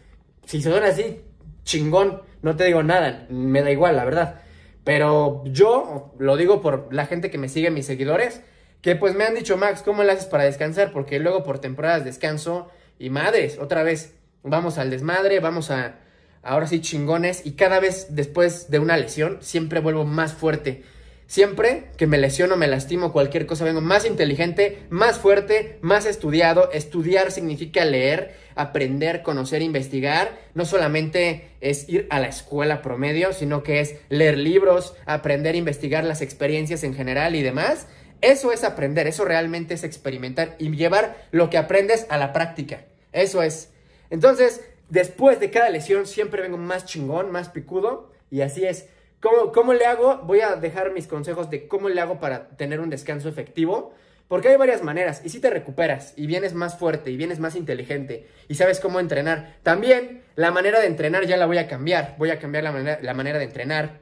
Si 0.44 0.60
son 0.60 0.84
así, 0.84 1.22
chingón, 1.64 2.22
no 2.42 2.54
te 2.56 2.64
digo 2.64 2.82
nada, 2.82 3.26
me 3.30 3.62
da 3.62 3.70
igual, 3.70 3.96
la 3.96 4.04
verdad. 4.04 4.40
Pero 4.86 5.42
yo 5.46 6.14
lo 6.16 6.36
digo 6.36 6.62
por 6.62 6.94
la 6.94 7.06
gente 7.06 7.28
que 7.28 7.38
me 7.38 7.48
sigue, 7.48 7.72
mis 7.72 7.86
seguidores, 7.86 8.42
que 8.82 8.94
pues 8.94 9.16
me 9.16 9.24
han 9.24 9.34
dicho, 9.34 9.56
Max, 9.56 9.82
¿cómo 9.84 10.04
le 10.04 10.12
haces 10.12 10.26
para 10.26 10.44
descansar? 10.44 10.92
Porque 10.92 11.18
luego 11.18 11.42
por 11.42 11.58
temporadas 11.58 12.04
descanso 12.04 12.68
y 12.96 13.10
madres, 13.10 13.58
otra 13.58 13.82
vez, 13.82 14.14
vamos 14.44 14.78
al 14.78 14.90
desmadre, 14.90 15.40
vamos 15.40 15.72
a, 15.72 15.96
ahora 16.44 16.68
sí 16.68 16.80
chingones 16.80 17.44
y 17.44 17.54
cada 17.54 17.80
vez 17.80 18.06
después 18.10 18.70
de 18.70 18.78
una 18.78 18.96
lesión 18.96 19.38
siempre 19.40 19.80
vuelvo 19.80 20.04
más 20.04 20.34
fuerte. 20.34 20.84
Siempre 21.26 21.90
que 21.96 22.06
me 22.06 22.18
lesiono, 22.18 22.56
me 22.56 22.68
lastimo, 22.68 23.12
cualquier 23.12 23.46
cosa, 23.46 23.64
vengo 23.64 23.80
más 23.80 24.06
inteligente, 24.06 24.86
más 24.90 25.18
fuerte, 25.18 25.78
más 25.80 26.06
estudiado. 26.06 26.70
Estudiar 26.72 27.32
significa 27.32 27.84
leer, 27.84 28.36
aprender, 28.54 29.22
conocer, 29.22 29.60
investigar. 29.60 30.38
No 30.54 30.64
solamente 30.64 31.50
es 31.60 31.88
ir 31.88 32.06
a 32.10 32.20
la 32.20 32.28
escuela 32.28 32.80
promedio, 32.80 33.32
sino 33.32 33.64
que 33.64 33.80
es 33.80 33.96
leer 34.08 34.38
libros, 34.38 34.94
aprender, 35.04 35.56
investigar 35.56 36.04
las 36.04 36.22
experiencias 36.22 36.84
en 36.84 36.94
general 36.94 37.34
y 37.34 37.42
demás. 37.42 37.88
Eso 38.20 38.52
es 38.52 38.62
aprender, 38.62 39.08
eso 39.08 39.24
realmente 39.24 39.74
es 39.74 39.82
experimentar 39.82 40.54
y 40.58 40.70
llevar 40.70 41.26
lo 41.32 41.50
que 41.50 41.58
aprendes 41.58 42.06
a 42.08 42.18
la 42.18 42.32
práctica. 42.32 42.84
Eso 43.12 43.42
es. 43.42 43.70
Entonces, 44.10 44.62
después 44.90 45.40
de 45.40 45.50
cada 45.50 45.70
lesión 45.70 46.06
siempre 46.06 46.42
vengo 46.42 46.56
más 46.56 46.86
chingón, 46.86 47.32
más 47.32 47.48
picudo 47.48 48.12
y 48.30 48.42
así 48.42 48.64
es. 48.64 48.86
¿Cómo, 49.20 49.72
le 49.72 49.86
hago? 49.86 50.18
Voy 50.18 50.40
a 50.40 50.56
dejar 50.56 50.92
mis 50.92 51.06
consejos 51.06 51.50
de 51.50 51.66
cómo 51.68 51.88
le 51.88 52.00
hago 52.00 52.20
para 52.20 52.48
tener 52.50 52.80
un 52.80 52.90
descanso 52.90 53.28
efectivo. 53.28 53.94
Porque 54.28 54.48
hay 54.48 54.56
varias 54.56 54.82
maneras. 54.82 55.22
Y 55.24 55.28
si 55.28 55.40
te 55.40 55.50
recuperas 55.50 56.12
y 56.16 56.26
vienes 56.26 56.52
más 56.52 56.78
fuerte 56.78 57.10
y 57.10 57.16
vienes 57.16 57.38
más 57.38 57.54
inteligente 57.54 58.26
y 58.48 58.56
sabes 58.56 58.80
cómo 58.80 58.98
entrenar. 58.98 59.54
También 59.62 60.22
la 60.34 60.50
manera 60.50 60.80
de 60.80 60.86
entrenar 60.86 61.26
ya 61.26 61.36
la 61.36 61.46
voy 61.46 61.58
a 61.58 61.68
cambiar. 61.68 62.16
Voy 62.18 62.30
a 62.30 62.38
cambiar 62.38 62.64
la 62.64 62.72
manera, 62.72 62.98
la 63.00 63.14
manera 63.14 63.38
de 63.38 63.44
entrenar. 63.44 64.00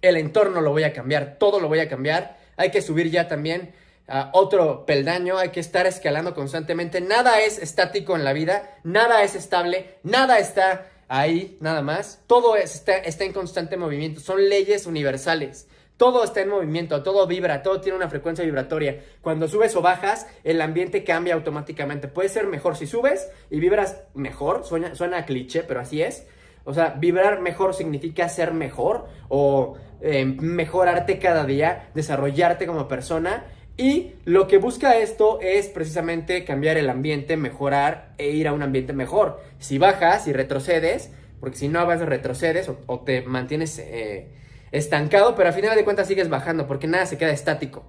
El 0.00 0.16
entorno 0.16 0.60
lo 0.60 0.70
voy 0.70 0.84
a 0.84 0.92
cambiar. 0.92 1.38
Todo 1.38 1.58
lo 1.58 1.66
voy 1.66 1.80
a 1.80 1.88
cambiar. 1.88 2.38
Hay 2.56 2.70
que 2.70 2.82
subir 2.82 3.10
ya 3.10 3.26
también 3.26 3.72
a 4.06 4.30
otro 4.32 4.86
peldaño. 4.86 5.38
Hay 5.38 5.48
que 5.48 5.60
estar 5.60 5.86
escalando 5.86 6.34
constantemente. 6.34 7.00
Nada 7.00 7.40
es 7.40 7.58
estático 7.58 8.14
en 8.14 8.22
la 8.22 8.32
vida. 8.32 8.78
Nada 8.84 9.24
es 9.24 9.34
estable. 9.34 9.96
Nada 10.04 10.38
está 10.38 10.86
ahí 11.08 11.56
nada 11.60 11.82
más. 11.82 12.22
Todo 12.26 12.56
está, 12.56 13.02
en 13.02 13.32
constante 13.32 13.76
movimiento, 13.76 14.20
son 14.20 14.48
leyes 14.48 14.86
universales. 14.86 15.68
Todo 15.96 16.22
está 16.22 16.42
en 16.42 16.50
movimiento, 16.50 17.02
todo 17.02 17.26
vibra, 17.26 17.62
todo 17.62 17.80
tiene 17.80 17.96
una 17.96 18.08
frecuencia 18.08 18.44
vibratoria. 18.44 19.02
Cuando 19.20 19.48
subes 19.48 19.74
o 19.74 19.82
bajas, 19.82 20.28
el 20.44 20.60
ambiente 20.60 21.02
cambia 21.02 21.34
automáticamente. 21.34 22.06
Puede 22.06 22.28
ser 22.28 22.46
mejor 22.46 22.76
si 22.76 22.86
subes 22.86 23.28
y 23.50 23.58
vibras 23.58 24.04
mejor, 24.14 24.64
suena, 24.64 24.94
suena 24.94 25.26
cliché, 25.26 25.64
pero 25.64 25.80
así 25.80 26.00
es. 26.00 26.24
O 26.64 26.72
sea, 26.72 26.90
vibrar 26.90 27.40
mejor 27.40 27.74
significa 27.74 28.28
ser 28.28 28.52
mejor 28.52 29.08
o 29.28 29.76
eh, 30.00 30.24
mejorarte 30.24 31.18
cada 31.18 31.44
día, 31.44 31.90
desarrollarte 31.94 32.66
como 32.66 32.86
persona 32.86 33.44
y 33.78 34.14
lo 34.24 34.48
que 34.48 34.58
busca 34.58 34.96
esto 34.96 35.38
es 35.40 35.68
precisamente 35.68 36.44
cambiar 36.44 36.76
el 36.76 36.90
ambiente, 36.90 37.36
mejorar 37.36 38.12
e 38.18 38.30
ir 38.30 38.48
a 38.48 38.52
un 38.52 38.62
ambiente 38.62 38.92
mejor. 38.92 39.40
Si 39.60 39.78
bajas 39.78 40.26
y 40.26 40.32
retrocedes, 40.32 41.12
porque 41.38 41.56
si 41.56 41.68
no 41.68 41.86
vas 41.86 42.00
retrocedes 42.00 42.68
o, 42.86 43.00
te 43.00 43.22
mantienes 43.22 43.78
eh, 43.78 44.32
estancado, 44.72 45.36
pero 45.36 45.50
al 45.50 45.54
final 45.54 45.76
de 45.76 45.84
cuentas 45.84 46.08
sigues 46.08 46.28
bajando 46.28 46.66
porque 46.66 46.88
nada 46.88 47.06
se 47.06 47.18
queda 47.18 47.30
estático. 47.30 47.86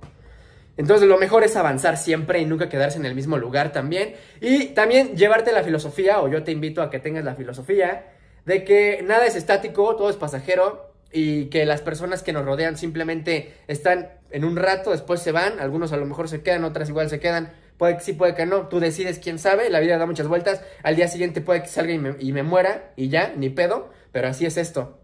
Entonces 0.78 1.08
lo 1.08 1.18
mejor 1.18 1.44
es 1.44 1.56
avanzar 1.56 1.98
siempre 1.98 2.40
y 2.40 2.46
nunca 2.46 2.70
quedarse 2.70 3.00
en 3.00 3.06
el 3.06 3.16
mismo 3.16 3.38
lugar 3.38 3.72
también. 3.72 4.14
Y 4.42 4.66
también 4.68 5.18
llevarte 5.18 5.52
la 5.52 5.64
filosofía, 5.64 6.22
o 6.22 6.28
yo 6.28 6.44
te 6.44 6.52
invito 6.52 6.84
a 6.84 6.92
que 6.92 7.00
tengas 7.00 7.26
la 7.26 7.34
filosofía, 7.34 8.14
de 8.46 8.64
que 8.64 9.04
nada 9.04 9.26
es 9.26 9.36
estático, 9.36 9.96
todo 9.96 10.12
es 10.12 10.18
pasajero 10.18 10.89
y 11.12 11.46
que 11.46 11.66
las 11.66 11.82
personas 11.82 12.24
que 12.24 12.34
nos 12.34 12.46
rodean 12.46 12.78
simplemente 12.78 13.54
están 13.68 14.10
en 14.32 14.46
un 14.46 14.56
rato, 14.56 14.92
después 14.92 15.22
se 15.22 15.32
van, 15.32 15.60
algunos 15.60 15.92
a 15.92 15.98
lo 15.98 16.06
mejor 16.06 16.30
se 16.30 16.42
quedan, 16.42 16.64
otras 16.64 16.90
igual 16.90 17.10
se 17.10 17.20
quedan, 17.20 17.54
puede 17.78 17.96
que 17.96 18.04
sí, 18.04 18.14
puede 18.14 18.36
que 18.36 18.46
no, 18.46 18.68
tú 18.68 18.80
decides 18.80 19.20
quién 19.20 19.40
sabe, 19.40 19.70
la 19.70 19.80
vida 19.80 19.98
da 19.98 20.06
muchas 20.06 20.28
vueltas, 20.28 20.62
al 20.84 20.96
día 20.96 21.08
siguiente 21.08 21.42
puede 21.42 21.62
que 21.62 21.68
salga 21.68 21.94
y 21.94 21.98
me, 21.98 22.16
y 22.20 22.32
me 22.32 22.44
muera 22.44 22.92
y 22.96 23.10
ya, 23.10 23.34
ni 23.36 23.50
pedo, 23.50 23.90
pero 24.12 24.28
así 24.28 24.46
es 24.46 24.58
esto. 24.58 25.00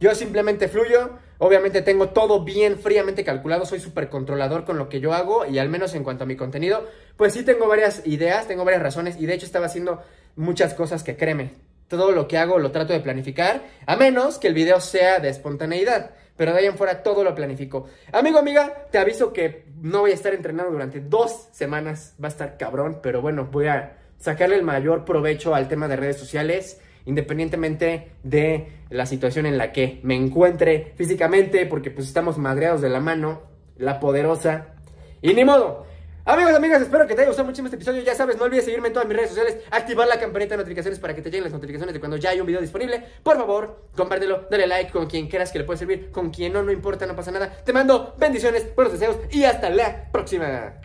Yo 0.00 0.14
simplemente 0.14 0.68
fluyo, 0.68 1.18
obviamente 1.38 1.82
tengo 1.82 2.10
todo 2.10 2.44
bien 2.44 2.78
fríamente 2.78 3.24
calculado, 3.24 3.66
soy 3.66 3.80
súper 3.80 4.08
controlador 4.08 4.64
con 4.64 4.78
lo 4.78 4.88
que 4.88 5.00
yo 5.00 5.12
hago 5.12 5.46
y 5.46 5.58
al 5.58 5.68
menos 5.68 5.94
en 5.94 6.04
cuanto 6.04 6.24
a 6.24 6.26
mi 6.26 6.36
contenido, 6.36 6.88
pues 7.16 7.32
sí 7.32 7.44
tengo 7.44 7.68
varias 7.68 8.06
ideas, 8.06 8.48
tengo 8.48 8.64
varias 8.64 8.82
razones 8.82 9.16
y 9.18 9.26
de 9.26 9.34
hecho 9.34 9.46
estaba 9.46 9.66
haciendo 9.66 10.02
muchas 10.36 10.74
cosas 10.74 11.02
que 11.04 11.16
créeme, 11.16 11.52
todo 11.88 12.12
lo 12.12 12.26
que 12.28 12.38
hago 12.38 12.58
lo 12.58 12.70
trato 12.70 12.92
de 12.92 13.00
planificar, 13.00 13.62
a 13.86 13.96
menos 13.96 14.38
que 14.38 14.48
el 14.48 14.54
video 14.54 14.80
sea 14.80 15.18
de 15.18 15.28
espontaneidad. 15.28 16.12
Pero 16.36 16.52
de 16.52 16.58
ahí 16.58 16.66
en 16.66 16.76
fuera 16.76 17.02
todo 17.02 17.22
lo 17.22 17.34
planifico. 17.34 17.86
Amigo, 18.12 18.38
amiga, 18.38 18.88
te 18.90 18.98
aviso 18.98 19.32
que 19.32 19.66
no 19.80 20.00
voy 20.00 20.10
a 20.10 20.14
estar 20.14 20.34
entrenando 20.34 20.72
durante 20.72 21.00
dos 21.00 21.48
semanas. 21.52 22.16
Va 22.22 22.26
a 22.26 22.30
estar 22.30 22.56
cabrón, 22.56 22.98
pero 23.02 23.22
bueno, 23.22 23.48
voy 23.52 23.68
a 23.68 23.98
sacarle 24.18 24.56
el 24.56 24.64
mayor 24.64 25.04
provecho 25.04 25.54
al 25.54 25.68
tema 25.68 25.86
de 25.86 25.96
redes 25.96 26.16
sociales, 26.16 26.80
independientemente 27.04 28.12
de 28.24 28.68
la 28.90 29.06
situación 29.06 29.46
en 29.46 29.58
la 29.58 29.70
que 29.70 30.00
me 30.02 30.16
encuentre 30.16 30.92
físicamente, 30.96 31.66
porque 31.66 31.90
pues 31.90 32.08
estamos 32.08 32.36
madreados 32.38 32.80
de 32.80 32.88
la 32.88 33.00
mano, 33.00 33.42
la 33.76 34.00
poderosa. 34.00 34.74
Y 35.22 35.34
ni 35.34 35.44
modo, 35.44 35.86
Amigos, 36.26 36.54
amigas, 36.54 36.80
espero 36.80 37.06
que 37.06 37.14
te 37.14 37.20
haya 37.20 37.28
gustado 37.28 37.44
muchísimo 37.44 37.66
este 37.66 37.76
episodio. 37.76 38.02
Ya 38.02 38.14
sabes, 38.14 38.38
no 38.38 38.44
olvides 38.44 38.64
seguirme 38.64 38.88
en 38.88 38.94
todas 38.94 39.06
mis 39.06 39.14
redes 39.14 39.28
sociales, 39.28 39.58
activar 39.70 40.08
la 40.08 40.18
campanita 40.18 40.54
de 40.54 40.56
notificaciones 40.56 40.98
para 40.98 41.14
que 41.14 41.20
te 41.20 41.28
lleguen 41.28 41.44
las 41.44 41.52
notificaciones 41.52 41.92
de 41.92 42.00
cuando 42.00 42.16
ya 42.16 42.30
hay 42.30 42.40
un 42.40 42.46
video 42.46 42.62
disponible. 42.62 43.04
Por 43.22 43.36
favor, 43.36 43.88
compártelo, 43.94 44.46
dale 44.50 44.66
like 44.66 44.90
con 44.90 45.06
quien 45.06 45.28
quieras 45.28 45.52
que 45.52 45.58
le 45.58 45.66
pueda 45.66 45.76
servir, 45.76 46.10
con 46.10 46.30
quien 46.30 46.54
no, 46.54 46.62
no 46.62 46.72
importa, 46.72 47.04
no 47.04 47.14
pasa 47.14 47.30
nada. 47.30 47.54
Te 47.62 47.74
mando 47.74 48.14
bendiciones, 48.16 48.74
buenos 48.74 48.94
deseos 48.94 49.18
y 49.32 49.44
hasta 49.44 49.68
la 49.68 50.10
próxima. 50.10 50.80